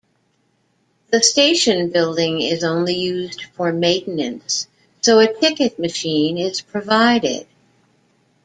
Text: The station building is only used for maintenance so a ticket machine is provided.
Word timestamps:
The 1.11 1.21
station 1.21 1.91
building 1.91 2.41
is 2.41 2.63
only 2.63 2.95
used 2.95 3.43
for 3.53 3.71
maintenance 3.71 4.67
so 5.01 5.19
a 5.19 5.31
ticket 5.31 5.77
machine 5.77 6.39
is 6.39 6.59
provided. 6.59 7.45